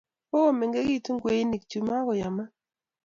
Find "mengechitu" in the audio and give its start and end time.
0.59-1.11